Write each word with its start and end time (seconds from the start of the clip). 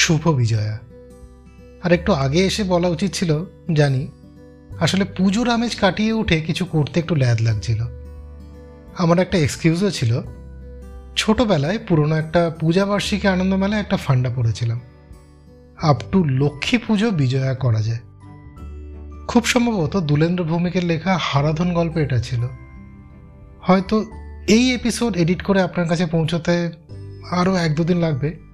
শুভ 0.00 0.28
বিজয়া। 0.28 0.78
আর 1.82 1.92
একটু 1.92 2.12
আগে 2.12 2.46
এসে 2.46 2.64
বলা 2.64 2.88
উচিত 2.88 3.14
ছিল, 3.14 3.44
জানি, 3.72 4.10
আসলে 4.80 5.04
পুজোর 5.04 5.48
আমেজ 5.48 5.76
কাটিয়ে 5.76 6.12
উঠে 6.12 6.40
কিছু 6.40 6.64
করতে 6.64 7.00
একটু 7.00 7.14
ল্যাদ 7.14 7.40
লাগছিল। 7.40 7.82
আমার 8.98 9.18
একটা 9.18 9.38
এক্সকিউজও 9.38 9.90
ছিল, 9.90 10.20
ছোটবেলায় 11.16 11.78
পুরনো 11.78 12.16
একটা 12.16 12.50
পূজাবার্ষিকী 12.60 13.28
আনন্দমেলায় 13.28 13.80
একটা 13.80 13.96
ফান্ডা 13.96 14.30
পড়েছিলাম। 14.36 14.80
আপ 15.82 15.96
টু 16.12 16.24
লক্ষ্মী 16.24 16.78
পুজো 16.78 17.10
বিজয়া 17.10 17.54
করা 17.54 17.82
যায়। 17.82 17.98
খুব 19.28 19.44
সম্ভবত 19.44 19.96
দুলেন্দ্র 19.96 20.44
ভৌমিকের 20.44 20.84
লেখা 20.84 21.18
হারাধন 21.22 21.72
গল্প 21.72 21.96
এটা 21.96 22.18
ছিল। 22.18 22.48
হয়তো 23.60 24.04
এই 24.48 24.74
এপিসোড 24.74 25.16
এডিট 25.16 25.42
করে 25.42 25.62
আপনার 25.62 25.88
কাছে 25.88 26.06
পৌঁছতে 26.06 26.70
আরও 27.30 27.54
এক 27.54 27.74
দুদিন 27.74 27.96
লাগবে। 27.96 28.49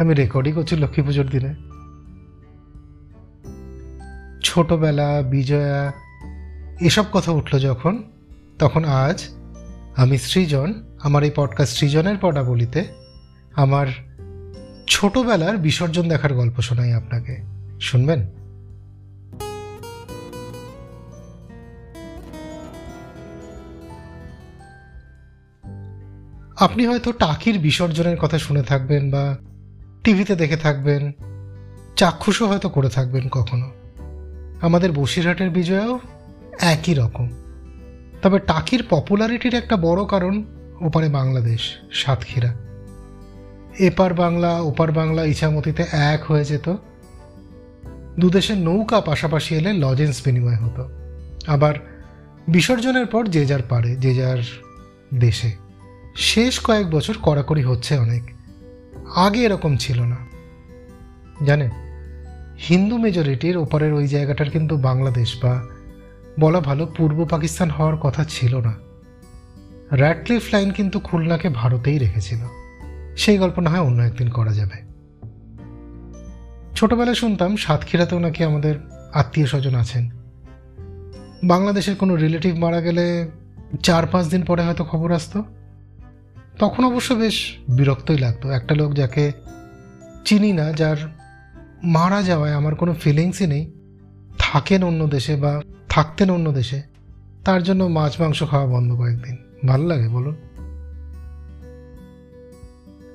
আমি 0.00 0.14
রেকর্ডই 0.14 0.52
করছি 0.52 0.76
লক্ষ্মী 0.76 1.02
পুজোর 1.02 1.26
দিনে। 1.26 1.54
ছোটবেলা, 4.42 5.22
বিজয়া, 5.22 5.92
এসব 6.80 7.04
কথা 7.12 7.32
উঠল 7.32 7.58
যখন, 7.58 8.02
তখন 8.58 8.84
আজ 8.84 9.28
আমি 9.96 10.18
সৃজন, 10.18 10.74
আমার 11.02 11.22
এই 11.22 11.30
পডকাস্ট 11.34 11.78
সৃজনের 11.78 12.16
পটাবলিতে 12.20 12.84
আমার 13.56 13.86
ছোটবেলার 14.88 15.56
বিসর্জন 15.56 16.08
দেখার 16.08 16.34
গল্প 16.34 16.60
শোনাই 16.60 16.92
আপনাকে। 16.92 17.36
শুনবেন? 17.80 18.26
আপনি 26.56 26.86
হয়তো 26.86 27.12
টাকির 27.12 27.58
বিসর্জনের 27.58 28.16
কথা 28.16 28.38
শুনে 28.38 28.62
থাকবেন 28.62 29.10
বা 29.10 29.36
টিভিতে 30.04 30.36
দেখে 30.36 30.56
থাকবেন, 30.56 31.12
চাক্ষুষও 31.96 32.46
হয়তো 32.46 32.68
করে 32.68 32.88
থাকবেন 32.88 33.28
কখনো। 33.28 33.70
আমাদের 34.60 34.92
বসিরহাটের 34.92 35.50
বিজয়াও 35.50 35.98
একই 36.60 36.94
রকম। 36.94 37.30
তবে 38.22 38.38
টাকির 38.38 38.84
পপুলারিটির 38.90 39.54
একটা 39.54 39.76
বড় 39.76 40.04
কারণ 40.04 40.44
ওপারে 40.80 41.08
বাংলাদেশ, 41.08 41.60
সাতক্ষীরা। 41.92 42.54
এপার 43.78 44.14
বাংলা, 44.14 44.60
ওপার 44.60 44.92
বাংলা 44.92 45.24
ইছামতিতে 45.24 45.84
এক 45.92 46.24
হয়ে 46.24 46.44
যেত। 46.44 46.76
দুদেশের 48.20 48.58
নৌকা 48.58 49.00
পাশাপাশি 49.00 49.54
এলে 49.54 49.72
লজেন্স 49.72 50.22
বিনিময় 50.24 50.56
হতো। 50.56 50.88
আবার 51.46 51.74
বিসর্জনের 52.48 53.06
পর 53.06 53.26
যে 53.26 53.46
যার 53.46 53.62
পারে, 53.62 53.96
যে 53.96 54.14
যার 54.14 54.38
দেশে। 55.14 55.52
শেষ 56.16 56.60
কয়েক 56.60 56.90
বছর 56.90 57.14
কড়াকড়ি 57.22 57.62
হচ্ছে 57.62 57.98
অনেক। 57.98 58.22
আগে 59.14 59.40
এরকম 59.40 59.76
ছিল 59.76 60.02
না। 60.02 60.16
জানেন, 61.44 61.70
হিন্দু 62.68 62.98
মেজরিটির 62.98 63.56
ওপারের 63.56 63.92
ওই 63.92 64.06
জায়গাটার 64.06 64.50
কিন্তু 64.50 64.76
বাংলাদেশ 64.76 65.44
বা 65.44 65.62
বলা 66.40 66.60
ভালো 66.60 66.86
পূর্ব 66.96 67.26
পাকিস্তান 67.30 67.70
হওয়ার 67.70 67.96
কথা 67.96 68.24
ছিল 68.24 68.60
না। 68.60 68.74
র্যাডক্লিফ 69.92 70.48
লাইন 70.52 70.70
কিন্তু 70.70 71.00
খুলনাকে 71.00 71.48
ভারতেই 71.48 71.98
রেখেছিল। 71.98 72.38
সেই 73.16 73.38
গল্প 73.38 73.58
না 73.58 73.70
হয় 73.70 73.80
অন্য 73.80 74.02
একদিন 74.02 74.28
করা 74.28 74.52
যাবে। 74.52 74.90
ছোটবেলায় 76.76 77.14
শুনতাম 77.14 77.56
সাতক্ষীরাতেও 77.56 78.18
নাকি 78.18 78.44
আমাদের 78.44 78.74
আত্মীয় 79.14 79.46
স্বজন 79.46 79.74
আছেন। 79.74 80.10
বাংলাদেশের 81.44 81.96
কোনো 81.96 82.16
রিলেটিভ 82.16 82.56
মারা 82.56 82.80
গেলে 82.80 83.30
চার 83.82 84.06
পাঁচ 84.06 84.26
দিন 84.26 84.44
পরে 84.44 84.62
হয়তো 84.62 84.84
খবর 84.84 85.12
আসতো। 85.12 85.44
তখন 86.60 86.84
অবশ্য 86.84 87.14
বেশ 87.14 87.56
বিরক্তই 87.68 88.18
লাগতো। 88.18 88.50
একটা 88.50 88.74
লোক 88.74 88.92
যাকে 88.92 89.32
চিনি 90.24 90.52
না, 90.52 90.72
যার 90.72 90.96
মারা 91.82 92.22
যাওয়ায় 92.22 92.54
আমার 92.54 92.74
কোনো 92.74 92.94
ফিলিংসই 92.94 93.46
নেই, 93.46 93.72
থাকেন 94.38 94.84
অন্য 94.84 95.06
দেশে 95.06 95.36
বা 95.36 95.62
থাকতেন 95.88 96.30
অন্য 96.30 96.52
দেশে, 96.52 96.82
তার 97.44 97.62
জন্য 97.62 97.84
মাছ, 97.84 98.20
মাংস 98.20 98.42
খাওয়া 98.50 98.66
বন্ধ 98.66 98.92
কয়েকদিন। 98.92 99.36
ভালো 99.66 99.86
লাগে 99.86 100.08
বলুন? 100.08 100.36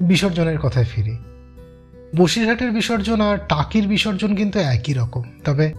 বিসর্জনের 0.02 0.60
কথায় 0.60 0.86
ফিরি। 0.86 1.18
বসিরহাটের 2.18 2.72
বিসর্জন 2.72 3.22
আর 3.22 3.38
টাকির 3.38 3.88
বিসর্জন 3.88 4.36
কিন্তু 4.36 4.60
একই 4.60 4.94
রকম। 4.94 5.24
তবে 5.46 5.74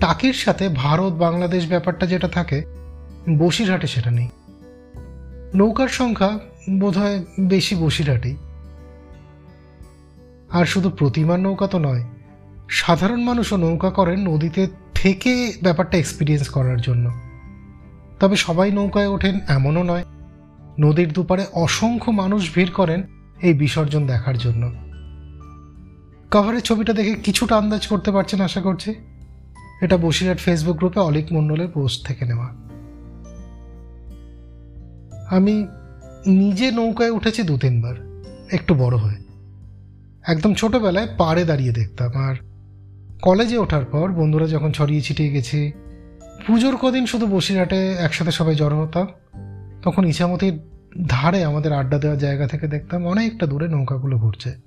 টাকির 0.00 0.32
সাথে 0.32 0.68
ভারত, 0.68 1.12
বাংলাদেশ 1.12 1.68
ব্যাপারটা 1.68 2.06
যেটা 2.06 2.28
থাকে, 2.28 2.64
বসিরহাটে 3.38 3.86
সেটা 3.86 4.10
নেই। 4.10 4.28
নৌকার 5.54 5.88
সংখ্যা 5.88 6.38
বোধহয় 6.70 7.24
বেশি 7.40 7.74
বসিরহাটেই 7.74 8.36
আর 10.50 10.64
শুধু 10.64 10.90
প্রতিমার 10.90 11.40
নৌকা 11.40 11.66
তো 11.66 11.78
নয়, 11.78 12.04
সাধারণ 12.68 13.22
মানুষও 13.22 13.56
নৌকা 13.56 13.90
করেন 13.90 14.28
নদীতে 14.28 14.66
থেকে 14.94 15.52
ব্যাপারটা 15.62 15.98
এক্সপিরিয়েন্স 15.98 16.48
করার 16.48 16.80
জন্য। 16.80 17.10
তবে 18.20 18.36
সবাই 18.36 18.72
নৌকায় 18.72 19.08
ওঠেন 19.08 19.40
এমনও 19.48 19.82
নয়, 19.82 20.04
নদীর 20.80 21.12
দুপারে 21.12 21.46
অসংখ্য 21.52 22.10
মানুষ 22.10 22.54
ভিড় 22.54 22.70
করেন 22.70 23.02
এই 23.42 23.54
বিসর্জন 23.54 24.06
দেখার 24.06 24.38
জন্য। 24.38 24.72
কভারের 26.30 26.60
ছবিটা 26.60 26.92
দেখে 26.92 27.14
কিছুটা 27.14 27.56
আন্দাজ 27.56 27.86
করতে 27.86 28.10
পারছেন 28.10 28.40
আশা 28.40 28.60
করছি? 28.60 28.94
এটা 29.82 29.96
বসিরহাট 29.96 30.38
ফেসবুক 30.38 30.76
গ্রুপে 30.76 31.00
অলিক 31.00 31.32
মণ্ডলের 31.32 31.68
পোস্ট 31.68 32.06
থেকে 32.06 32.24
নেওয়া। 32.24 32.48
আমি 35.30 35.66
নিজে 36.26 36.70
নৌকায় 36.70 37.10
উঠেছি 37.10 37.42
দু 37.42 37.56
তিনবার, 37.56 37.94
একটু 38.50 38.74
বড় 38.74 38.96
হয়ে। 38.96 39.16
একদম 40.24 40.54
ছোটোবেলায় 40.54 41.08
পাড়ে 41.18 41.44
দাঁড়িয়ে 41.44 41.72
দেখতাম, 41.72 42.10
আর 42.16 42.34
কলেজে 43.22 43.58
ওঠার 43.58 43.84
পর 43.84 44.12
বন্ধুরা 44.12 44.46
যখন 44.46 44.72
ছড়িয়ে 44.72 45.00
ছিটিয়ে 45.00 45.30
গেছি, 45.30 45.72
পুজোর 46.46 46.76
কদিন 46.76 47.06
শুধু 47.06 47.26
বসিরহাটে 47.26 47.92
একসাথে 47.92 48.30
সবাই 48.30 48.54
জড়ো 48.54 48.80
হতাম, 48.80 49.06
তখন 49.82 50.06
ইছামতির 50.06 50.58
ধারে 51.08 51.44
আমাদের 51.44 51.72
আড্ডা 51.72 51.98
দেওয়ার 51.98 52.18
জায়গা 52.18 52.46
থেকে 52.46 52.68
দেখতাম 52.68 53.06
অনেকটা 53.06 53.46
দূরে 53.46 53.68
নৌকাগুলো 53.68 54.18
ঘুরছে। 54.18 54.60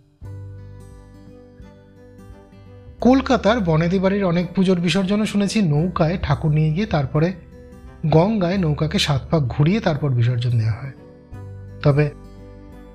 কলকাতার 3.02 3.60
বনেদি 3.60 4.00
বাড়ির 4.00 4.26
অনেক 4.26 4.46
পুজোর 4.56 4.80
বিসর্জনও 4.80 5.26
শুনেছি, 5.26 5.62
নৌকায় 5.62 6.18
ঠাকুর 6.22 6.52
নিয়ে 6.52 6.74
গিয়ে 6.74 6.86
তারপরে 6.86 7.34
গঙ্গায় 8.06 8.58
নৌকাকে 8.58 9.00
সাত 9.00 9.22
পাক 9.32 9.42
ঘুরিয়ে 9.42 9.80
তারপর 9.80 10.10
বিসর্জন 10.10 10.58
দেওয়া 10.58 10.72
হয়। 10.72 11.05
তবে 11.86 12.10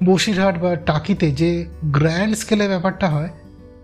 বসিরহাট 0.04 0.58
বা 0.58 0.76
টাকিতে 0.76 1.32
যে 1.32 1.66
গ্র্যান্ড 1.84 2.36
স্কেলে 2.36 2.68
ব্যাপারটা 2.68 3.08
হয়, 3.08 3.28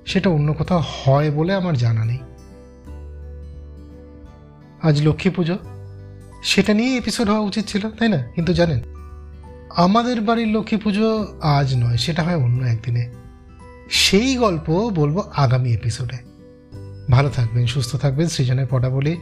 সেটা 0.06 0.30
অন্য 0.30 0.52
কোথাও 0.52 0.82
হয় 0.86 1.30
বলে 1.30 1.54
আমার 1.54 1.76
জানা 1.76 2.04
নেই। 2.04 2.18
আজ 4.82 5.06
লক্ষ্মী 5.06 5.30
পুজো, 5.30 5.58
সেটা 6.42 6.74
নিয়ে 6.74 6.96
এপিসোড 6.96 7.28
হওয়া 7.28 7.40
উচিত 7.40 7.64
ছিল, 7.66 7.90
তাই 7.90 8.08
না? 8.08 8.16
কিন্তু 8.16 8.52
জানেন, 8.52 8.80
আমাদের 9.76 10.20
বাড়ির 10.20 10.48
লক্ষ্মী 10.48 10.78
পুজো 10.78 11.38
আজ 11.42 11.74
নয়, 11.74 11.96
সেটা 11.96 12.22
হয় 12.22 12.36
অন্য 12.36 12.62
একদিনে। 12.62 13.12
সেই 13.90 14.36
গল্প 14.36 14.90
বলব 14.94 15.18
আগামী 15.36 15.74
এপিসোডে 15.74 16.16
ভালো 17.10 17.30
থাকবেন, 17.30 17.66
সুস্থ 17.66 17.96
থাকবেন, 17.96 18.28
সৃজনের 18.28 18.66
পটা 18.70 18.88
বলি। 18.88 19.16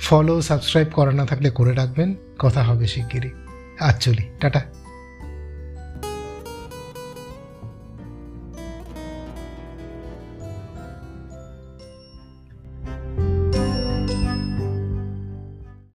ফলো 0.00 0.42
সাবস্ক্রাইব 0.42 0.88
করা 0.92 1.12
না 1.12 1.26
থাকলে 1.26 1.50
করে 1.50 1.74
রাখবেন। 1.74 2.14
কথা 2.38 2.62
হবে 2.62 2.86
শিগগিরই। 2.86 3.30
চলি, 4.00 4.22
টাটা। 4.40 4.81